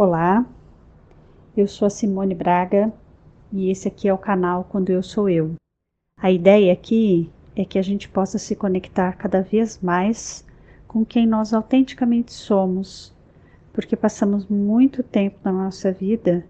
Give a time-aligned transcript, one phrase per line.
[0.00, 0.46] Olá,
[1.56, 2.92] eu sou a Simone Braga
[3.52, 5.56] e esse aqui é o canal Quando Eu Sou Eu.
[6.16, 10.46] A ideia aqui é que a gente possa se conectar cada vez mais
[10.86, 13.12] com quem nós autenticamente somos,
[13.72, 16.46] porque passamos muito tempo na nossa vida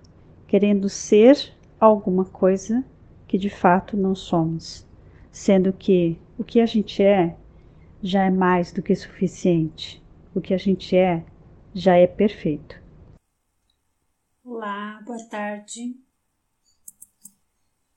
[0.47, 2.85] querendo ser alguma coisa
[3.27, 4.87] que de fato não somos,
[5.31, 7.35] sendo que o que a gente é
[8.03, 10.03] já é mais do que suficiente,
[10.35, 11.25] o que a gente é
[11.73, 12.78] já é perfeito.
[14.51, 15.95] Olá, boa tarde.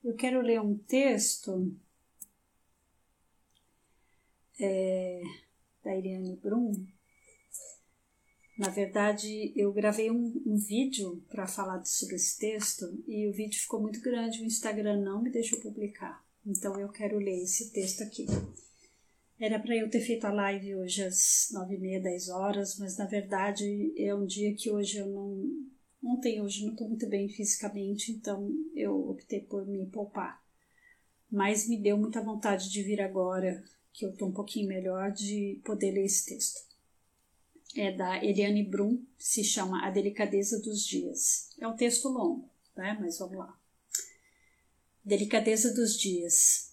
[0.03, 1.73] Eu quero ler um texto
[4.59, 5.21] é,
[5.81, 6.73] da Iriane Brum.
[8.59, 13.61] Na verdade, eu gravei um, um vídeo para falar sobre esse texto e o vídeo
[13.61, 16.21] ficou muito grande, o Instagram não me deixou publicar.
[16.45, 18.25] Então eu quero ler esse texto aqui.
[19.39, 22.97] Era para eu ter feito a live hoje às nove e meia, dez horas, mas
[22.97, 25.71] na verdade é um dia que hoje eu não
[26.03, 30.43] Ontem hoje não estou muito bem fisicamente, então eu optei por me poupar.
[31.29, 33.63] Mas me deu muita vontade de vir agora,
[33.93, 36.59] que eu estou um pouquinho melhor, de poder ler esse texto.
[37.77, 41.55] É da Eliane Brum, se chama A Delicadeza dos Dias.
[41.59, 42.97] É um texto longo, né?
[42.99, 43.57] mas vamos lá.
[45.05, 46.71] Delicadeza dos Dias.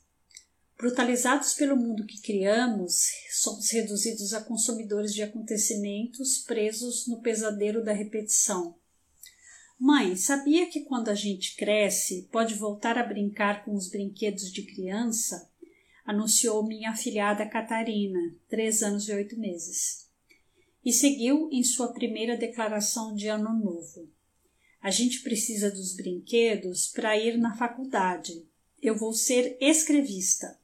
[0.77, 7.93] Brutalizados pelo mundo que criamos, somos reduzidos a consumidores de acontecimentos presos no pesadelo da
[7.93, 8.78] repetição
[9.79, 14.63] Mãe, sabia que quando a gente cresce pode voltar a brincar com os brinquedos de
[14.63, 15.49] criança?
[16.05, 20.09] Anunciou minha afilhada Catarina, três anos e oito meses.
[20.85, 24.11] E seguiu em sua primeira declaração de ano novo.
[24.81, 28.45] A gente precisa dos brinquedos para ir na faculdade.
[28.83, 30.59] Eu vou ser escrevista.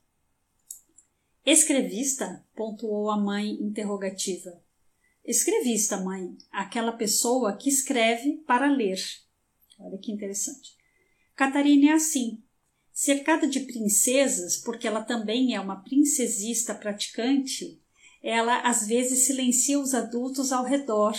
[1.46, 2.44] Escrevista?
[2.56, 4.63] pontuou a mãe interrogativa.
[5.24, 8.98] Escrevista, mãe, aquela pessoa que escreve para ler.
[9.78, 10.76] Olha que interessante.
[11.34, 12.42] Catarina é assim,
[12.92, 17.80] cercada de princesas, porque ela também é uma princesista praticante,
[18.22, 21.18] ela às vezes silencia os adultos ao redor,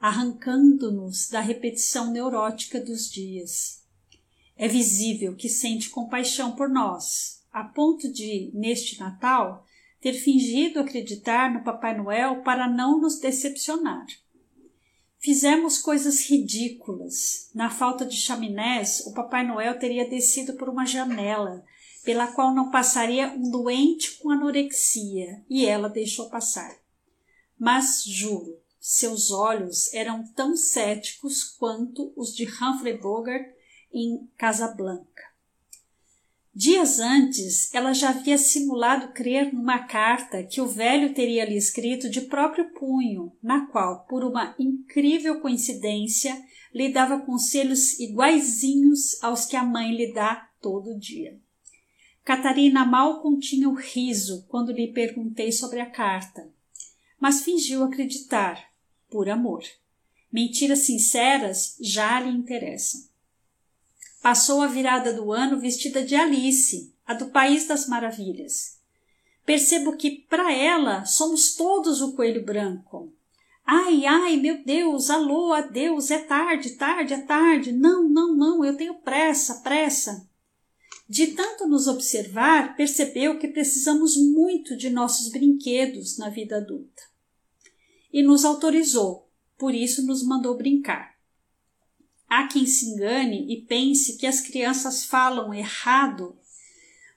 [0.00, 3.82] arrancando-nos da repetição neurótica dos dias.
[4.56, 9.65] É visível que sente compaixão por nós, a ponto de, neste Natal,
[10.00, 14.06] ter fingido acreditar no Papai Noel para não nos decepcionar.
[15.18, 17.50] Fizemos coisas ridículas.
[17.54, 21.64] Na falta de chaminés, o Papai Noel teria descido por uma janela,
[22.04, 26.76] pela qual não passaria um doente com anorexia, e ela deixou passar.
[27.58, 33.44] Mas juro, seus olhos eram tão céticos quanto os de Humphrey Bogart
[33.92, 35.24] em Casablanca.
[36.58, 42.08] Dias antes, ela já havia simulado crer numa carta que o velho teria lhe escrito
[42.08, 46.34] de próprio punho, na qual, por uma incrível coincidência,
[46.72, 51.38] lhe dava conselhos iguaizinhos aos que a mãe lhe dá todo dia.
[52.24, 56.50] Catarina mal continha o riso quando lhe perguntei sobre a carta,
[57.20, 58.72] mas fingiu acreditar,
[59.10, 59.62] por amor.
[60.32, 63.14] Mentiras sinceras já lhe interessam.
[64.26, 68.80] Passou a virada do ano vestida de Alice, a do País das Maravilhas.
[69.44, 73.14] Percebo que, para ela, somos todos o coelho branco.
[73.64, 77.70] Ai, ai, meu Deus, alô, adeus, é tarde, tarde, é tarde.
[77.70, 80.28] Não, não, não, eu tenho pressa, pressa.
[81.08, 87.02] De tanto nos observar, percebeu que precisamos muito de nossos brinquedos na vida adulta.
[88.12, 91.15] E nos autorizou, por isso nos mandou brincar.
[92.36, 96.36] Há quem se engane e pense que as crianças falam errado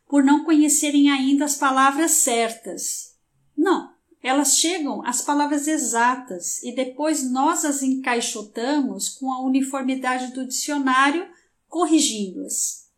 [0.07, 3.17] por não conhecerem ainda as palavras certas.
[3.57, 3.93] Não,
[4.23, 11.27] elas chegam às palavras exatas e depois nós as encaixotamos com a uniformidade do dicionário,
[11.67, 12.89] corrigindo-as.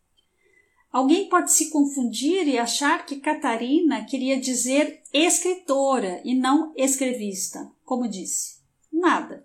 [0.92, 8.08] Alguém pode se confundir e achar que Catarina queria dizer escritora e não escrevista, como
[8.08, 8.60] disse.
[8.94, 9.44] Nada.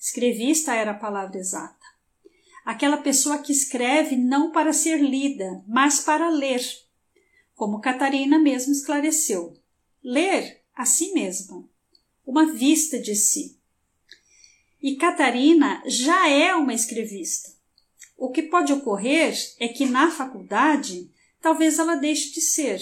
[0.00, 1.83] Escrevista era a palavra exata
[2.64, 6.62] aquela pessoa que escreve não para ser lida, mas para ler.
[7.54, 9.56] Como Catarina mesmo esclareceu,
[10.02, 11.68] ler a si mesma,
[12.26, 13.58] uma vista de si.
[14.82, 17.52] E Catarina já é uma escrevista.
[18.16, 22.80] O que pode ocorrer é que na faculdade talvez ela deixe de ser,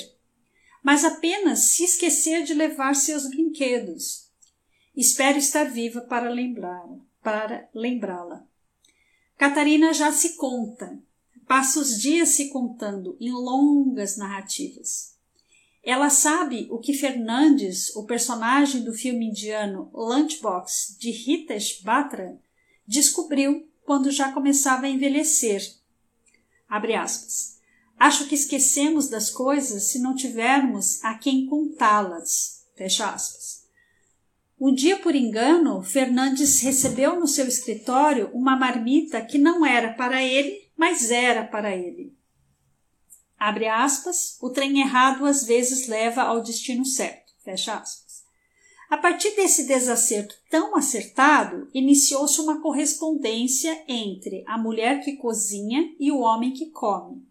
[0.83, 4.31] mas apenas se esquecer de levar seus brinquedos.
[4.97, 8.47] Espero estar viva para lembrá-la, para lembrá-la.
[9.43, 10.97] Catarina já se conta,
[11.49, 15.17] passa os dias se contando em longas narrativas.
[15.83, 22.41] Ela sabe o que Fernandes, o personagem do filme indiano Lunchbox de Ritesh Batra,
[22.87, 25.75] descobriu quando já começava a envelhecer.
[27.99, 32.65] Acho que esquecemos das coisas se não tivermos a quem contá-las.
[32.77, 33.62] Fecha aspas.
[34.65, 40.23] Um dia, por engano, Fernandes recebeu no seu escritório uma marmita que não era para
[40.23, 42.17] ele, mas era para ele.
[43.37, 47.33] Abre aspas, o trem errado às vezes leva ao destino certo.
[47.43, 48.23] Fecha aspas.
[48.89, 56.13] A partir desse desacerto tão acertado, iniciou-se uma correspondência entre a mulher que cozinha e
[56.13, 57.27] o homem que come.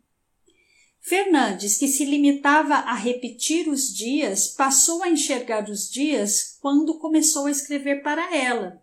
[1.03, 7.47] Fernandes, que se limitava a repetir os dias, passou a enxergar os dias quando começou
[7.47, 8.81] a escrever para ela.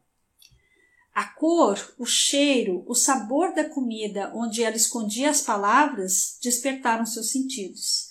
[1.14, 7.30] A cor, o cheiro, o sabor da comida onde ela escondia as palavras despertaram seus
[7.30, 8.08] sentidos,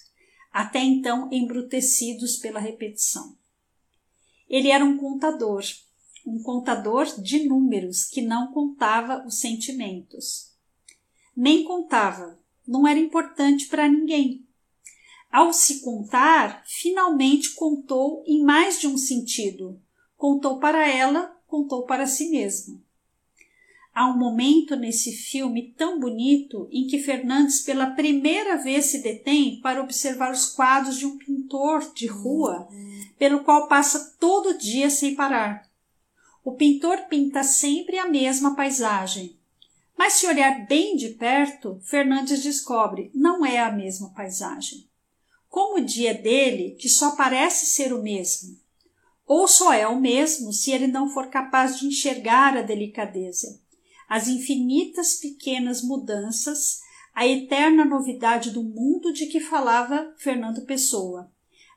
[0.54, 3.38] até então embrutecidos pela repetição.
[4.50, 5.64] Ele era um contador,
[6.26, 10.54] um contador de números que não contava os sentimentos.
[11.36, 14.46] Nem contava, não era importante para ninguém.
[15.32, 19.80] Ao se contar, finalmente contou em mais de um sentido.
[20.16, 22.82] Contou para ela, contou para si mesmo.
[23.94, 29.60] Há um momento nesse filme tão bonito em que Fernandes pela primeira vez se detém
[29.60, 32.68] para observar os quadros de um pintor de rua,
[33.18, 35.68] pelo qual passa todo dia sem parar.
[36.44, 39.37] O pintor pinta sempre a mesma paisagem,
[39.98, 44.88] mas se olhar bem de perto, Fernandes descobre não é a mesma paisagem.
[45.50, 48.58] Como o dia dele, que só parece ser o mesmo.
[49.26, 53.60] Ou só é o mesmo se ele não for capaz de enxergar a delicadeza,
[54.08, 56.80] as infinitas pequenas mudanças,
[57.14, 61.32] a eterna novidade do mundo de que falava Fernando Pessoa,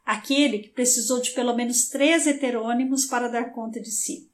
[0.05, 4.31] aquele que precisou de pelo menos três heterônimos para dar conta de si.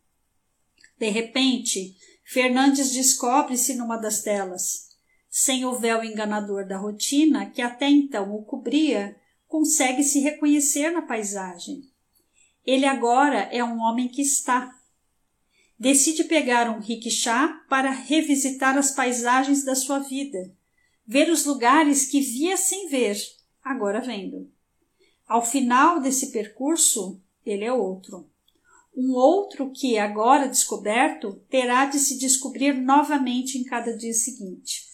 [0.99, 1.97] De repente,
[2.29, 4.89] Fernandes descobre-se numa das telas.
[5.31, 11.03] Sem o véu enganador da rotina, que até então o cobria, consegue se reconhecer na
[11.03, 11.83] paisagem.
[12.65, 14.77] Ele agora é um homem que está.
[15.79, 20.53] Decide pegar um rickshaw para revisitar as paisagens da sua vida,
[21.07, 23.17] ver os lugares que via sem ver,
[23.63, 24.51] agora vendo.
[25.29, 28.29] Ao final desse percurso, ele é outro
[28.97, 34.87] um outro que, agora descoberto, terá de se descobrir novamente em cada dia seguinte.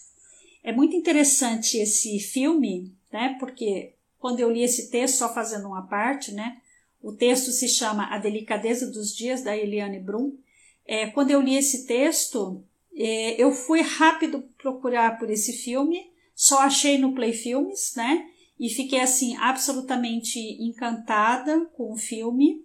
[0.63, 3.37] É muito interessante esse filme, né?
[3.39, 6.57] Porque quando eu li esse texto, só fazendo uma parte, né?
[7.01, 10.37] O texto se chama A Delicadeza dos Dias, da Eliane Brum.
[10.85, 12.63] É, quando eu li esse texto,
[12.95, 18.25] é, eu fui rápido procurar por esse filme, só achei no Play Filmes, né?
[18.59, 22.63] E fiquei assim absolutamente encantada com o filme.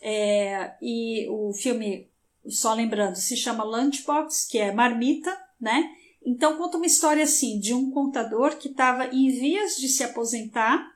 [0.00, 2.08] É, e o filme,
[2.46, 5.90] só lembrando, se chama Lunchbox, que é marmita, né?
[6.24, 10.86] Então conta uma história assim de um contador que estava em vias de se aposentar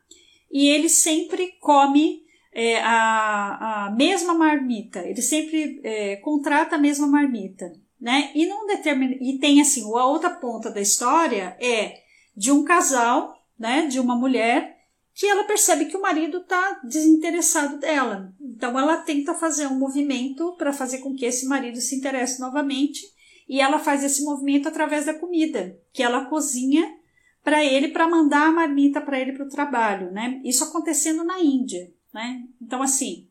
[0.50, 2.22] e ele sempre come
[2.52, 8.30] é, a, a mesma marmita, ele sempre é, contrata a mesma marmita, né?
[8.34, 12.02] E não determina e tem assim a outra ponta da história é
[12.36, 13.86] de um casal, né?
[13.86, 14.82] De uma mulher
[15.14, 18.34] que ela percebe que o marido está desinteressado dela.
[18.54, 23.00] Então ela tenta fazer um movimento para fazer com que esse marido se interesse novamente
[23.48, 26.96] e ela faz esse movimento através da comida, que ela cozinha
[27.42, 30.40] para ele para mandar a marmita para ele para o trabalho, né?
[30.44, 32.42] Isso acontecendo na Índia, né?
[32.60, 33.26] Então assim,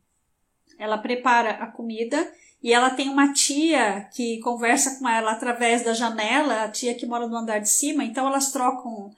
[0.78, 2.30] ela prepara a comida
[2.62, 7.06] e ela tem uma tia que conversa com ela através da janela, a tia que
[7.06, 9.12] mora no andar de cima, então elas trocam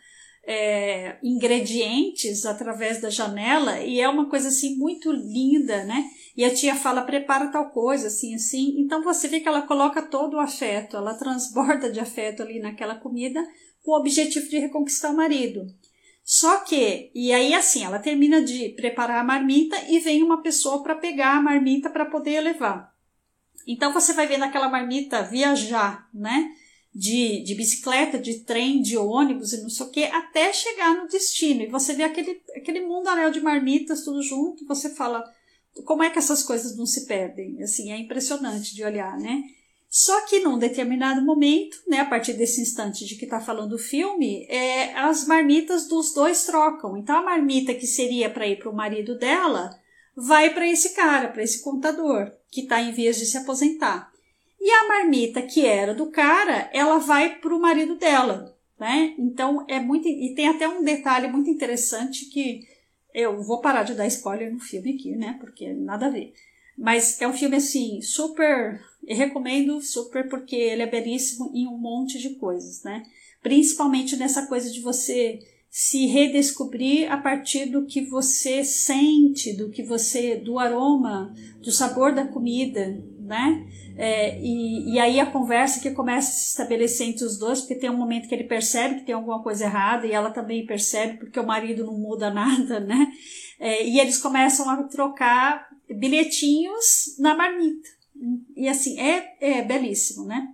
[0.45, 6.05] é, ingredientes através da janela e é uma coisa assim muito linda, né?
[6.35, 8.75] E a tia fala, prepara tal coisa, assim, assim.
[8.79, 12.95] Então você vê que ela coloca todo o afeto, ela transborda de afeto ali naquela
[12.95, 13.45] comida
[13.83, 15.65] com o objetivo de reconquistar o marido.
[16.23, 20.81] Só que, e aí assim, ela termina de preparar a marmita e vem uma pessoa
[20.81, 22.93] para pegar a marmita para poder levar.
[23.67, 26.50] Então você vai ver naquela marmita viajar, né?
[26.93, 31.07] De, de bicicleta, de trem, de ônibus e não sei o que, até chegar no
[31.07, 31.63] destino.
[31.63, 35.23] E você vê aquele, aquele mundaréu de marmitas tudo junto, você fala,
[35.85, 37.62] como é que essas coisas não se perdem?
[37.63, 39.43] Assim, é impressionante de olhar, né?
[39.89, 43.79] Só que num determinado momento, né, a partir desse instante de que está falando o
[43.79, 46.97] filme, é, as marmitas dos dois trocam.
[46.97, 49.69] Então a marmita que seria para ir para o marido dela
[50.15, 54.12] vai para esse cara, para esse contador, que está em vias de se aposentar.
[54.63, 59.13] E a marmita que era do cara, ela vai para o marido dela, né?
[59.20, 60.08] Então é muito.
[60.08, 62.62] E tem até um detalhe muito interessante que
[63.13, 65.36] eu vou parar de dar spoiler no filme aqui, né?
[65.41, 66.34] Porque nada a ver.
[66.77, 68.79] Mas é um filme assim, super.
[69.05, 73.03] Eu recomendo super porque ele é belíssimo em um monte de coisas, né?
[73.41, 75.39] Principalmente nessa coisa de você
[75.70, 82.15] se redescobrir a partir do que você sente, do que você, do aroma, do sabor
[82.15, 83.65] da comida, né?
[83.97, 87.75] É, e, e aí a conversa que começa a se estabelecer entre os dois, porque
[87.75, 91.17] tem um momento que ele percebe que tem alguma coisa errada e ela também percebe,
[91.17, 93.11] porque o marido não muda nada, né?
[93.59, 97.89] É, e eles começam a trocar bilhetinhos na marmita.
[98.55, 100.47] E assim, é, é belíssimo, né?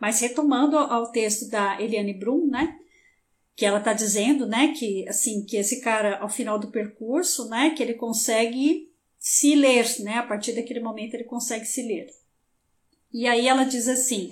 [0.00, 2.76] Mas retomando ao texto da Eliane Brum, né?
[3.56, 4.74] Que ela está dizendo, né?
[4.76, 7.70] Que assim, que esse cara, ao final do percurso, né?
[7.70, 8.93] Que ele consegue
[9.26, 10.18] se ler, né?
[10.18, 12.10] A partir daquele momento ele consegue se ler.
[13.10, 14.30] E aí ela diz assim: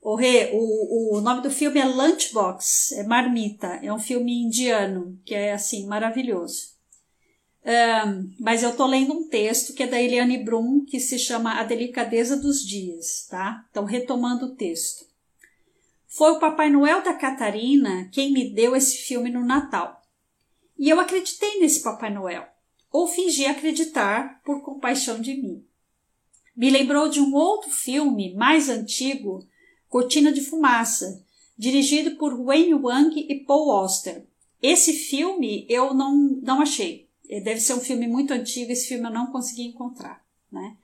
[0.00, 5.20] o, Rê, o, o nome do filme é Lunchbox, é Marmita, é um filme indiano,
[5.26, 6.72] que é assim, maravilhoso.
[7.66, 11.60] Um, mas eu tô lendo um texto que é da Eliane Brum, que se chama
[11.60, 13.66] A Delicadeza dos Dias, tá?
[13.70, 15.04] Então, retomando o texto.
[16.08, 20.00] Foi o Papai Noel da Catarina quem me deu esse filme no Natal.
[20.78, 22.51] E eu acreditei nesse Papai Noel,
[22.92, 25.64] ou fingi acreditar por compaixão de mim.
[26.54, 29.46] Me lembrou de um outro filme mais antigo,
[29.88, 31.24] Cortina de Fumaça,
[31.56, 34.26] dirigido por Wayne Wang e Paul Auster.
[34.60, 37.08] Esse filme eu não, não achei.
[37.42, 40.22] Deve ser um filme muito antigo, esse filme eu não consegui encontrar.
[40.50, 40.76] Né?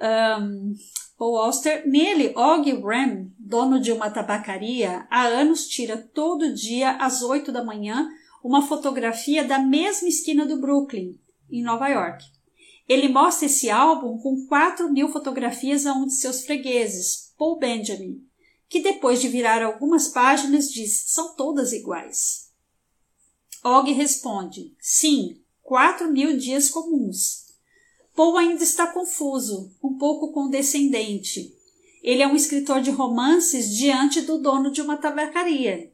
[0.00, 0.74] Um,
[1.16, 7.22] Paul Auster, nele, Og Ram, dono de uma tabacaria, há anos tira todo dia às
[7.22, 8.08] 8 da manhã
[8.42, 11.18] uma fotografia da mesma esquina do Brooklyn,
[11.50, 12.24] em Nova York.
[12.88, 18.24] Ele mostra esse álbum com 4 mil fotografias a um de seus fregueses, Paul Benjamin,
[18.68, 22.50] que depois de virar algumas páginas diz: são todas iguais.
[23.62, 27.48] Og responde: sim, 4 mil dias comuns.
[28.16, 31.54] Paul ainda está confuso, um pouco condescendente.
[32.02, 35.92] Ele é um escritor de romances diante do dono de uma tabacaria.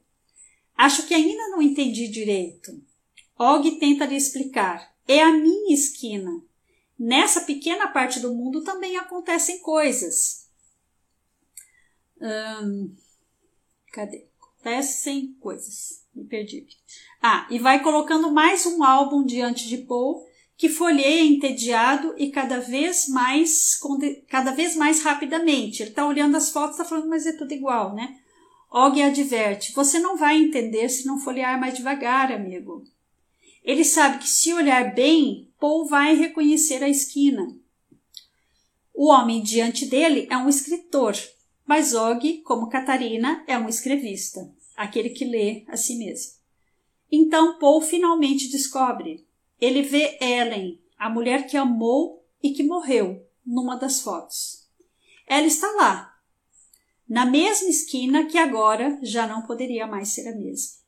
[0.76, 2.72] Acho que ainda não entendi direito.
[3.36, 4.93] Og tenta lhe explicar.
[5.06, 6.42] É a minha esquina.
[6.98, 10.48] Nessa pequena parte do mundo também acontecem coisas.
[12.20, 12.94] Hum,
[13.92, 14.26] cadê?
[14.40, 16.04] Acontecem coisas.
[16.14, 16.66] Me perdi.
[17.20, 20.24] Ah, e vai colocando mais um álbum diante de Paul,
[20.56, 23.78] que folheia entediado e cada vez mais,
[24.28, 25.82] cada vez mais rapidamente.
[25.82, 28.20] Ele está olhando as fotos, está falando, mas é tudo igual, né?
[28.70, 32.84] Og adverte: Você não vai entender se não folhear mais devagar, amigo.
[33.64, 37.58] Ele sabe que se olhar bem, Paul vai reconhecer a esquina.
[38.92, 41.16] O homem diante dele é um escritor,
[41.66, 46.34] mas Og, como Catarina, é um escrevista, aquele que lê a si mesmo.
[47.10, 49.26] Então Paul finalmente descobre.
[49.58, 54.68] Ele vê Ellen, a mulher que amou e que morreu, numa das fotos.
[55.26, 56.14] Ela está lá,
[57.08, 60.83] na mesma esquina que agora já não poderia mais ser a mesma.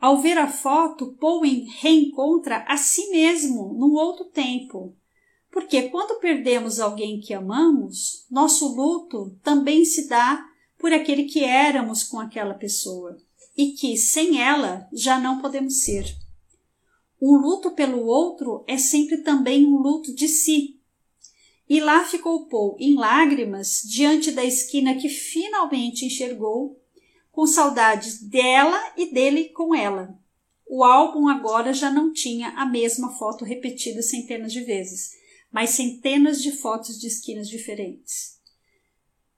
[0.00, 1.42] Ao ver a foto, Paul
[1.80, 4.96] reencontra a si mesmo num outro tempo.
[5.52, 10.42] Porque quando perdemos alguém que amamos, nosso luto também se dá
[10.78, 13.18] por aquele que éramos com aquela pessoa
[13.54, 16.06] e que, sem ela, já não podemos ser.
[17.20, 20.80] Um luto pelo outro é sempre também um luto de si.
[21.68, 26.79] E lá ficou Paul, em lágrimas, diante da esquina que finalmente enxergou
[27.40, 30.14] com saudades dela e dele com ela.
[30.66, 35.12] O álbum agora já não tinha a mesma foto repetida centenas de vezes,
[35.50, 38.38] mas centenas de fotos de esquinas diferentes.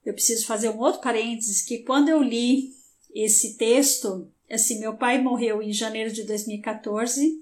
[0.04, 2.72] Eu preciso fazer um outro parênteses que quando eu li
[3.14, 7.40] esse texto, assim, meu pai morreu em janeiro de 2014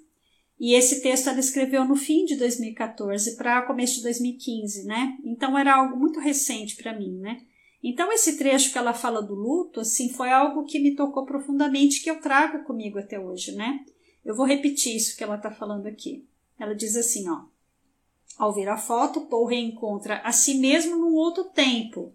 [0.61, 5.17] e esse texto ela escreveu no fim de 2014 para começo de 2015, né?
[5.25, 7.47] Então era algo muito recente para mim, né?
[7.83, 12.03] Então, esse trecho que ela fala do luto, assim, foi algo que me tocou profundamente,
[12.03, 13.85] que eu trago comigo até hoje, né?
[14.25, 16.27] Eu vou repetir isso que ela está falando aqui.
[16.59, 17.45] Ela diz assim, ó.
[18.37, 22.15] Ao ver a foto, Paul reencontra a si mesmo num outro tempo.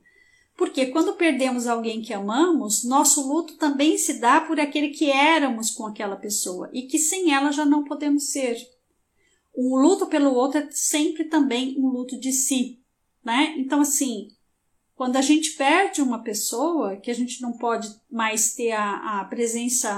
[0.55, 5.71] Porque quando perdemos alguém que amamos, nosso luto também se dá por aquele que éramos
[5.71, 8.57] com aquela pessoa e que sem ela já não podemos ser.
[9.55, 12.79] Um luto pelo outro é sempre também um luto de si,
[13.23, 13.53] né?
[13.57, 14.29] Então, assim,
[14.95, 19.25] quando a gente perde uma pessoa, que a gente não pode mais ter a, a
[19.25, 19.89] presença,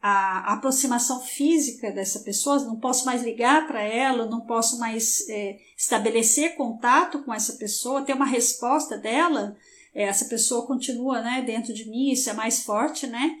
[0.00, 5.28] a, a, aproximação física dessa pessoa, não posso mais ligar para ela, não posso mais
[5.28, 9.56] é, estabelecer contato com essa pessoa, ter uma resposta dela,
[9.94, 13.38] é, essa pessoa continua né, dentro de mim, isso é mais forte, né?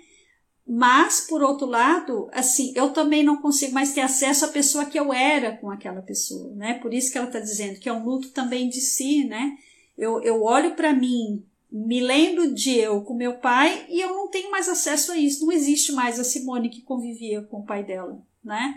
[0.66, 4.98] mas, por outro lado, assim, eu também não consigo mais ter acesso à pessoa que
[4.98, 6.74] eu era com aquela pessoa, né?
[6.74, 9.56] Por isso que ela está dizendo que é um luto também de si, né?
[9.96, 14.28] Eu, eu olho para mim, me lembro de eu com meu pai e eu não
[14.28, 15.44] tenho mais acesso a isso.
[15.44, 18.74] Não existe mais a Simone que convivia com o pai dela, né?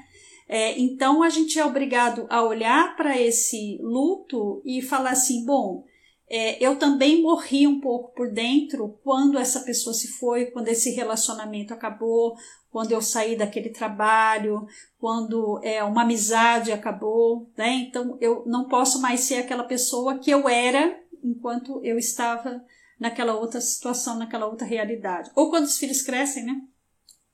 [0.47, 5.83] É, então a gente é obrigado a olhar para esse luto e falar assim: bom,
[6.29, 10.91] é, eu também morri um pouco por dentro quando essa pessoa se foi, quando esse
[10.91, 12.35] relacionamento acabou,
[12.71, 14.67] quando eu saí daquele trabalho,
[14.99, 17.85] quando é, uma amizade acabou, né?
[17.87, 22.63] Então eu não posso mais ser aquela pessoa que eu era enquanto eu estava
[22.99, 25.31] naquela outra situação, naquela outra realidade.
[25.35, 26.61] Ou quando os filhos crescem, né?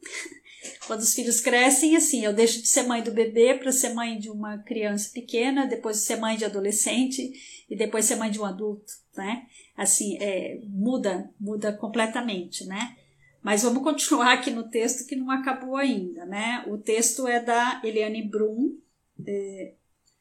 [0.85, 4.19] Quando os filhos crescem, assim, eu deixo de ser mãe do bebê para ser mãe
[4.19, 7.31] de uma criança pequena, depois ser mãe de adolescente
[7.69, 9.47] e depois ser mãe de um adulto, né?
[9.75, 12.95] Assim, é, muda, muda completamente, né?
[13.41, 16.63] Mas vamos continuar aqui no texto que não acabou ainda, né?
[16.67, 18.77] O texto é da Eliane Brum,
[19.25, 19.73] é,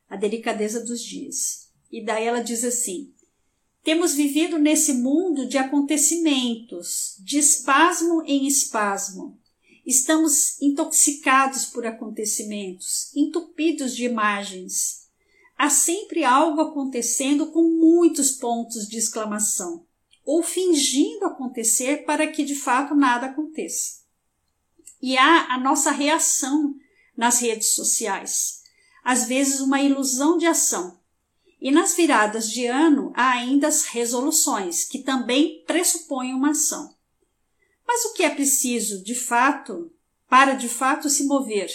[0.09, 1.71] A Delicadeza dos Dias.
[1.91, 3.13] E daí ela diz assim:
[3.83, 9.41] Temos vivido nesse mundo de acontecimentos, de espasmo em espasmo,
[9.91, 15.09] Estamos intoxicados por acontecimentos, entupidos de imagens.
[15.57, 19.87] Há sempre algo acontecendo com muitos pontos de exclamação,
[20.25, 24.01] ou fingindo acontecer para que de fato nada aconteça.
[25.03, 26.75] E há a nossa reação
[27.17, 28.63] nas redes sociais,
[29.03, 31.00] às vezes uma ilusão de ação.
[31.61, 36.95] E nas viradas de ano há ainda as resoluções, que também pressupõem uma ação.
[37.87, 39.93] Mas o que é preciso, de fato,
[40.29, 41.69] para de fato se mover?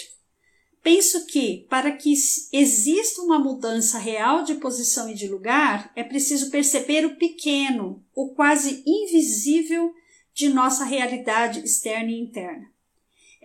[0.82, 2.14] Penso que, para que
[2.52, 8.34] exista uma mudança real de posição e de lugar, é preciso perceber o pequeno, o
[8.34, 9.92] quase invisível
[10.32, 12.75] de nossa realidade externa e interna.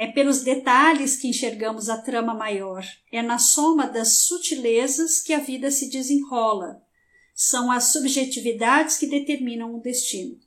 [0.01, 5.37] É pelos detalhes que enxergamos a trama maior, é na soma das sutilezas que a
[5.37, 6.81] vida se desenrola.
[7.35, 10.39] São as subjetividades que determinam o destino.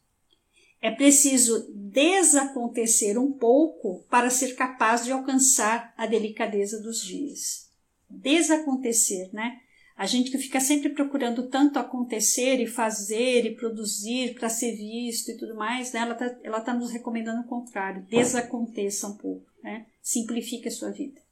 [0.83, 7.71] É preciso desacontecer um pouco para ser capaz de alcançar a delicadeza dos dias.
[8.11, 9.61] Desacontecer, né?
[9.97, 15.31] A gente que fica sempre procurando tanto acontecer e fazer e produzir para ser visto
[15.31, 16.01] e tudo mais, né?
[16.01, 18.05] ela está ela tá nos recomendando o contrário.
[18.11, 19.87] Desaconteça um pouco, né?
[20.03, 21.23] Simplifique a sua vida.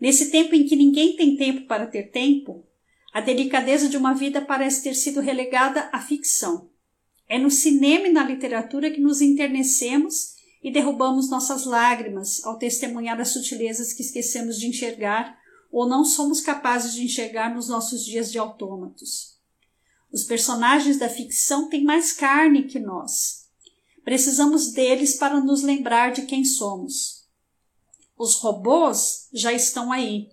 [0.00, 2.64] Nesse tempo em que ninguém tem tempo para ter tempo,
[3.12, 6.68] a delicadeza de uma vida parece ter sido relegada à ficção.
[7.28, 13.20] É no cinema e na literatura que nos enternecemos e derrubamos nossas lágrimas ao testemunhar
[13.20, 15.38] as sutilezas que esquecemos de enxergar
[15.70, 19.36] ou não somos capazes de enxergar nos nossos dias de autômatos.
[20.12, 23.46] Os personagens da ficção têm mais carne que nós.
[24.04, 27.26] Precisamos deles para nos lembrar de quem somos.
[28.16, 30.30] Os robôs já estão aí.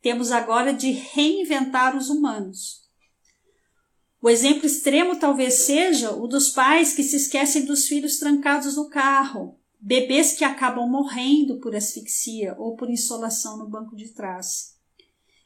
[0.00, 2.86] Temos agora de reinventar os humanos.
[4.20, 8.88] O exemplo extremo talvez seja o dos pais que se esquecem dos filhos trancados no
[8.88, 14.74] carro, bebês que acabam morrendo por asfixia ou por insolação no banco de trás.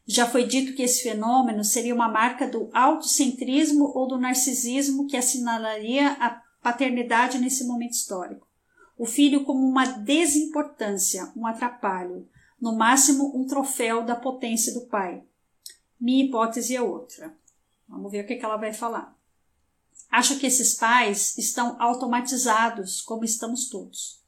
[0.07, 5.15] Já foi dito que esse fenômeno seria uma marca do autocentrismo ou do narcisismo que
[5.15, 8.49] assinalaria a paternidade nesse momento histórico.
[8.97, 12.27] O filho como uma desimportância, um atrapalho,
[12.59, 15.23] no máximo um troféu da potência do pai.
[16.01, 17.37] Minha hipótese é outra.
[17.87, 19.15] Vamos ver o que, que ela vai falar.
[20.11, 24.20] Acho que esses pais estão automatizados, como estamos todos.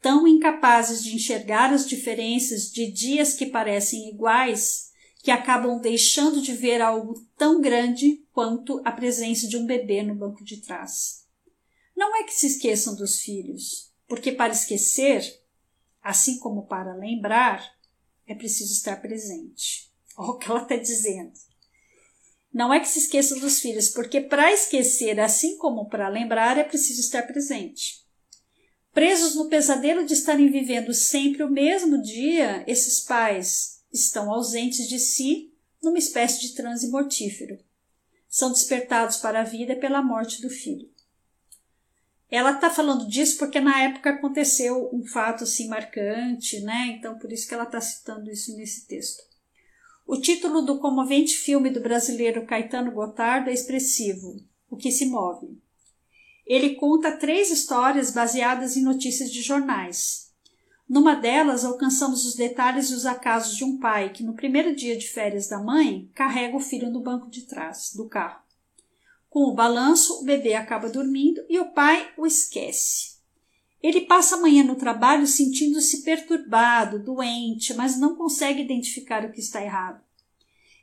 [0.00, 4.86] Tão incapazes de enxergar as diferenças de dias que parecem iguais
[5.26, 10.14] que acabam deixando de ver algo tão grande quanto a presença de um bebê no
[10.14, 11.26] banco de trás.
[11.96, 15.24] Não é que se esqueçam dos filhos, porque para esquecer,
[16.00, 17.76] assim como para lembrar,
[18.24, 19.92] é preciso estar presente.
[20.16, 21.32] Olha o que ela está dizendo.
[22.54, 26.62] Não é que se esqueça dos filhos, porque para esquecer, assim como para lembrar, é
[26.62, 28.05] preciso estar presente.
[28.96, 34.98] Presos no pesadelo de estarem vivendo sempre o mesmo dia, esses pais estão ausentes de
[34.98, 37.58] si numa espécie de transe mortífero.
[38.26, 40.90] São despertados para a vida pela morte do filho.
[42.30, 46.96] Ela está falando disso porque na época aconteceu um fato assim marcante, né?
[46.98, 49.22] Então por isso que ela está citando isso nesse texto.
[50.06, 55.65] O título do comovente filme do brasileiro Caetano Gotardo é expressivo: O que se move.
[56.46, 60.26] Ele conta três histórias baseadas em notícias de jornais.
[60.88, 64.96] Numa delas, alcançamos os detalhes e os acasos de um pai que, no primeiro dia
[64.96, 68.40] de férias da mãe, carrega o filho no banco de trás do carro.
[69.28, 73.16] Com o balanço, o bebê acaba dormindo e o pai o esquece.
[73.82, 79.40] Ele passa a manhã no trabalho sentindo-se perturbado, doente, mas não consegue identificar o que
[79.40, 80.05] está errado.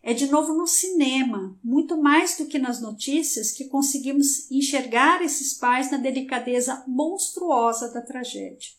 [0.06, 5.54] É de novo no cinema, muito mais do que nas notícias, que conseguimos enxergar esses
[5.54, 8.72] pais na delicadeza monstruosa da tragédia.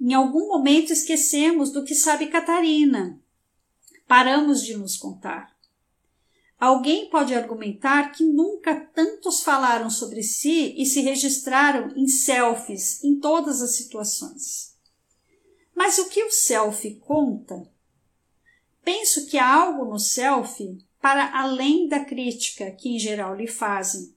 [0.00, 3.22] Em algum momento esquecemos do que sabe Catarina.
[4.08, 5.54] Paramos de nos contar.
[6.58, 13.20] Alguém pode argumentar que nunca tantos falaram sobre si e se registraram em selfies em
[13.20, 14.74] todas as situações.
[15.72, 17.70] Mas o que o selfie conta?
[18.84, 24.12] Penso que há algo no selfie para além da crítica que em geral lhe fazem,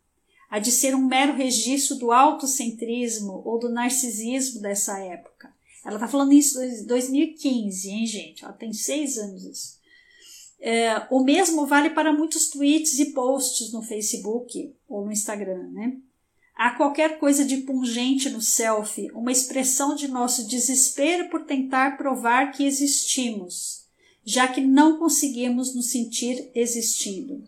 [0.50, 5.54] a de ser um mero registro do autocentrismo ou do narcisismo dessa época.
[5.84, 8.44] Ela está falando isso em 2015, hein, gente?
[8.44, 9.84] Ela tem seis anos isso.
[10.60, 15.98] É, o mesmo vale para muitos tweets e posts no Facebook ou no Instagram, né?
[16.56, 22.52] Há qualquer coisa de pungente no selfie, uma expressão de nosso desespero por tentar provar
[22.52, 23.83] que existimos,
[24.26, 27.44] já que não conseguimos nos sentir existindo.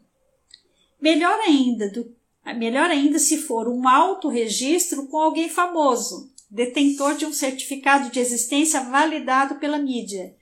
[0.99, 2.15] Melhor ainda, do,
[2.57, 8.81] melhor ainda se for um autorregistro com alguém famoso, detentor de um certificado de existência
[8.81, 10.35] validado pela mídia,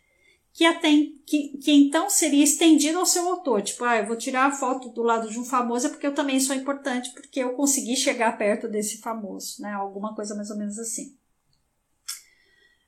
[0.53, 0.89] que, até,
[1.25, 3.63] que, que então seria estendido ao seu autor.
[3.63, 6.13] Tipo, ah, eu vou tirar a foto do lado de um famoso é porque eu
[6.13, 9.73] também sou importante, porque eu consegui chegar perto desse famoso, né?
[9.73, 11.17] Alguma coisa mais ou menos assim.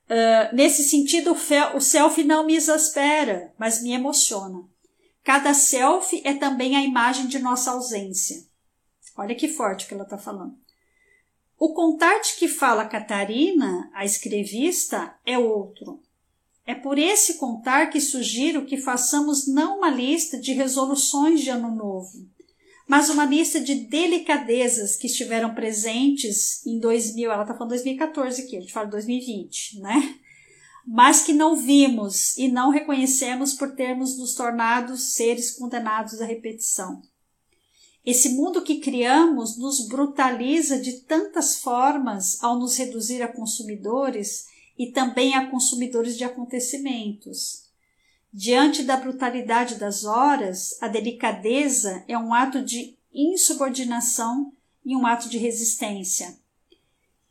[0.08, 4.64] Uh, nesse sentido, o, o selfie não me exaspera, mas me emociona.
[5.24, 8.46] Cada selfie é também a imagem de nossa ausência.
[9.16, 10.56] Olha que forte que ela está falando.
[11.58, 16.00] O contar de que fala Catarina, a escrevista, é outro.
[16.66, 21.74] É por esse contar que sugiro que façamos não uma lista de resoluções de ano
[21.74, 22.28] novo,
[22.86, 28.56] mas uma lista de delicadezas que estiveram presentes em 2000, ela está falando 2014 aqui,
[28.56, 30.14] a gente fala 2020, né?
[30.86, 37.02] Mas que não vimos e não reconhecemos por termos nos tornado seres condenados à repetição.
[38.04, 44.46] Esse mundo que criamos nos brutaliza de tantas formas ao nos reduzir a consumidores
[44.78, 47.65] e também a consumidores de acontecimentos.
[48.38, 54.52] Diante da brutalidade das horas, a delicadeza é um ato de insubordinação
[54.84, 56.36] e um ato de resistência.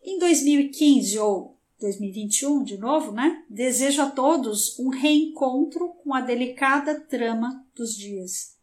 [0.04, 3.44] Em 2015 ou 2021, de novo, né?
[3.48, 8.56] Desejo a todos um reencontro com a delicada trama dos dias.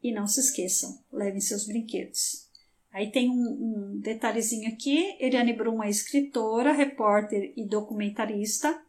[0.00, 2.46] E não se esqueçam, levem seus brinquedos.
[2.92, 5.16] Aí tem um, um detalhezinho aqui.
[5.18, 8.80] Eliane Brum é escritora, repórter e documentarista,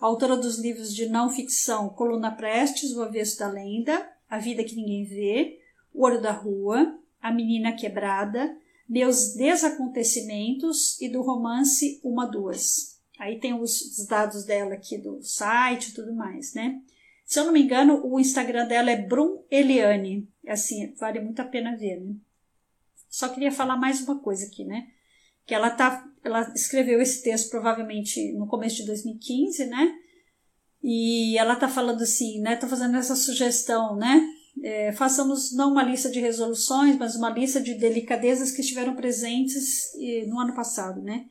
[0.00, 4.76] autora dos livros de não ficção Coluna Prestes, O Avesso da Lenda, A Vida que
[4.76, 5.60] Ninguém Vê,
[5.92, 8.56] O Olho da Rua, A Menina Quebrada,
[8.88, 12.94] Meus Desacontecimentos e do romance Uma Duas.
[13.18, 16.80] Aí tem os, dados dela aqui do site e tudo mais, né?
[17.24, 20.28] Se eu não me engano, o Instagram dela é Brum Eliane.
[20.46, 22.14] Assim, vale muito a pena ver, né?
[23.08, 24.88] Só queria falar mais uma coisa aqui, né?
[25.46, 29.94] Que ela tá, ela escreveu esse texto provavelmente no começo de 2015, né?
[30.82, 32.56] E ela tá falando assim, né?
[32.56, 34.22] Tá fazendo essa sugestão, né?
[34.62, 39.90] É, façamos não uma lista de resoluções, mas uma lista de delicadezas que estiveram presentes
[40.28, 41.26] no ano passado, né?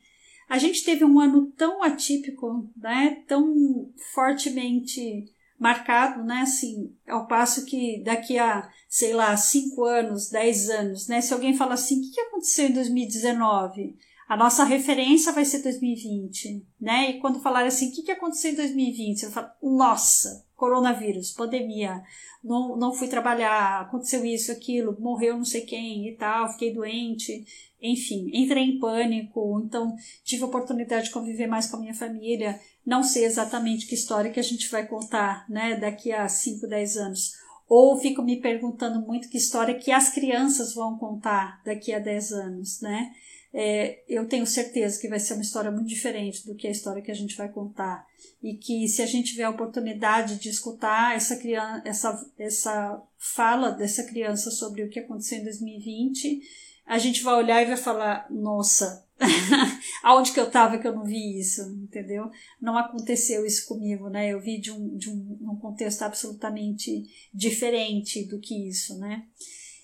[0.50, 3.24] A gente teve um ano tão atípico, né?
[3.28, 5.33] Tão fortemente
[5.64, 6.42] marcado, né?
[6.42, 11.22] Assim, ao passo que daqui a, sei lá, cinco anos, dez anos, né?
[11.22, 13.96] Se alguém fala assim, o que aconteceu em 2019?
[14.28, 17.12] A nossa referência vai ser 2020, né?
[17.12, 19.24] E quando falar assim, o que aconteceu em 2020?
[19.24, 22.02] Eu falo, nossa, coronavírus, pandemia,
[22.42, 27.46] não, não fui trabalhar, aconteceu isso, aquilo, morreu não sei quem e tal, fiquei doente,
[27.82, 32.58] enfim, entrei em pânico, então tive a oportunidade de conviver mais com a minha família,
[32.86, 36.96] não sei exatamente que história que a gente vai contar, né, daqui a 5, 10
[36.96, 37.34] anos.
[37.68, 42.32] Ou fico me perguntando muito que história que as crianças vão contar daqui a 10
[42.32, 43.12] anos, né?
[43.56, 47.04] É, eu tenho certeza que vai ser uma história muito diferente do que a história
[47.04, 48.06] que a gente vai contar.
[48.42, 53.70] E que se a gente tiver a oportunidade de escutar essa, criança, essa, essa fala
[53.70, 56.42] dessa criança sobre o que aconteceu em 2020,
[56.86, 59.06] a gente vai olhar e vai falar: nossa,
[60.02, 62.32] aonde que eu estava que eu não vi isso, entendeu?
[62.60, 64.30] Não aconteceu isso comigo, né?
[64.30, 69.28] Eu vi de um, de um, um contexto absolutamente diferente do que isso, né?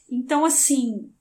[0.09, 1.11] Então, assim,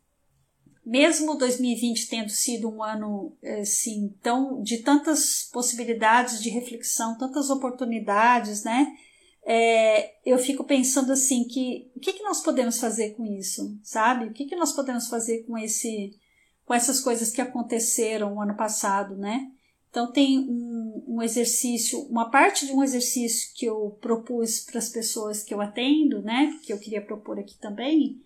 [0.89, 8.65] mesmo 2020 tendo sido um ano assim, tão, de tantas possibilidades de reflexão, tantas oportunidades,
[8.65, 8.97] né?
[9.45, 14.27] É, eu fico pensando assim que o que, que nós podemos fazer com isso, sabe?
[14.27, 16.19] O que, que nós podemos fazer com esse
[16.65, 19.51] com essas coisas que aconteceram no ano passado, né?
[19.91, 24.91] Então, tem um, um, exercício, uma parte de um exercício que eu propus para as
[24.91, 28.21] pessoas que eu atendo, né, que eu queria propor aqui também,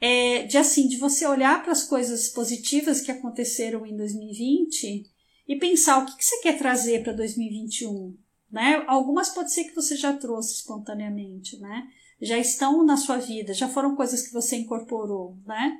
[0.00, 5.10] é de assim, de você olhar para as coisas positivas que aconteceram em 2020
[5.46, 8.16] e pensar o que, que você quer trazer para 2021,
[8.50, 8.84] né?
[8.86, 11.86] Algumas pode ser que você já trouxe espontaneamente, né?
[12.20, 15.78] Já estão na sua vida, já foram coisas que você incorporou, né?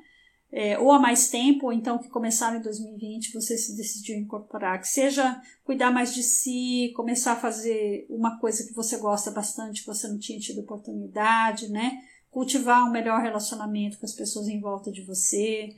[0.57, 4.81] é, ou há mais tempo, ou então que começaram em 2020, você se decidiu incorporar,
[4.81, 9.81] que seja cuidar mais de si, começar a fazer uma coisa que você gosta bastante,
[9.81, 11.98] que você não tinha tido oportunidade, né?
[12.35, 15.68] Cultivar um melhor relacionamento com as pessoas em volta de você,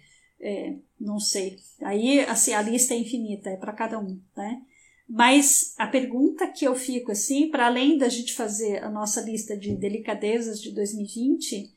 [0.40, 1.58] é, não sei.
[1.82, 4.62] Aí, assim, a lista é infinita, é para cada um, né?
[5.06, 9.54] Mas a pergunta que eu fico assim, para além da gente fazer a nossa lista
[9.54, 11.70] de delicadezas de 2020,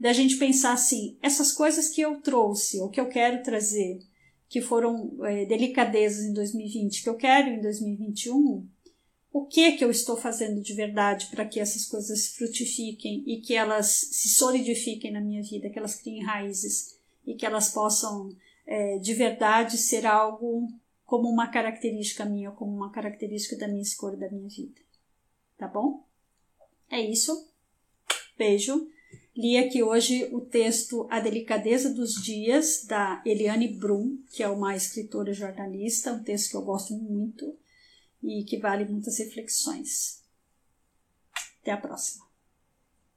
[0.00, 4.00] da gente pensar assim, essas coisas que eu trouxe, ou que eu quero trazer,
[4.48, 8.66] que foram é, delicadezas em 2020, que eu quero em 2021,
[9.34, 13.52] o que que eu estou fazendo de verdade para que essas coisas frutifiquem e que
[13.52, 18.30] elas se solidifiquem na minha vida, que elas criem raízes e que elas possam
[18.64, 20.68] é, de verdade ser algo
[21.04, 24.80] como uma característica minha, como uma característica da minha escolha da minha vida.
[25.58, 26.04] Tá bom?
[26.88, 27.50] É isso.
[28.38, 28.88] Beijo.
[29.36, 34.76] Li aqui hoje o texto A Delicadeza dos Dias, da Eliane Brum, que é uma
[34.76, 37.58] escritora jornalista, um texto que eu gosto muito
[38.24, 40.24] e que vale muitas reflexões.
[41.60, 42.23] Até a próxima.